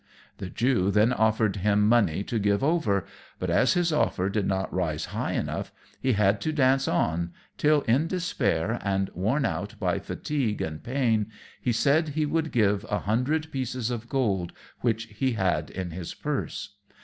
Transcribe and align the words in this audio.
The 0.39 0.49
Jew 0.49 0.89
then 0.89 1.13
offered 1.13 1.57
him 1.57 1.87
money 1.87 2.23
to 2.23 2.39
give 2.39 2.63
over; 2.63 3.05
but, 3.37 3.51
as 3.51 3.73
his 3.75 3.93
offer 3.93 4.29
did 4.29 4.47
not 4.47 4.73
rise 4.73 5.05
high 5.13 5.33
enough, 5.33 5.71
he 6.01 6.13
had 6.13 6.41
to 6.41 6.51
dance 6.51 6.87
on 6.87 7.33
till, 7.59 7.81
in 7.81 8.07
despair 8.07 8.79
and 8.83 9.11
worn 9.13 9.45
out 9.45 9.75
by 9.79 9.99
fatigue 9.99 10.59
and 10.59 10.83
pain, 10.83 11.27
he 11.61 11.71
said 11.71 12.09
he 12.09 12.25
would 12.25 12.51
give 12.51 12.83
a 12.89 12.97
hundred 13.01 13.51
pieces 13.51 13.91
of 13.91 14.09
gold, 14.09 14.53
which 14.79 15.03
he 15.03 15.33
had 15.33 15.69
in 15.69 15.91
his 15.91 16.15
purse. 16.15 16.73